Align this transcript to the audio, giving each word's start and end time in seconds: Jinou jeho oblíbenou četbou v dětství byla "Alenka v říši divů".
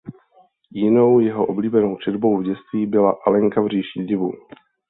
Jinou 0.71 1.19
jeho 1.19 1.45
oblíbenou 1.45 1.97
četbou 1.97 2.37
v 2.37 2.43
dětství 2.43 2.85
byla 2.85 3.15
"Alenka 3.27 3.61
v 3.61 3.67
říši 3.67 3.99
divů". 4.05 4.31